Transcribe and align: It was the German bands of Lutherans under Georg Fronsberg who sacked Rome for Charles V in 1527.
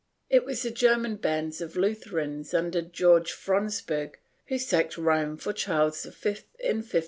It 0.31 0.45
was 0.45 0.63
the 0.63 0.71
German 0.71 1.17
bands 1.17 1.61
of 1.61 1.75
Lutherans 1.77 2.55
under 2.55 2.81
Georg 2.81 3.27
Fronsberg 3.27 4.15
who 4.47 4.57
sacked 4.57 4.97
Rome 4.97 5.37
for 5.37 5.53
Charles 5.53 6.05
V 6.05 6.29
in 6.57 6.77
1527. 6.77 6.99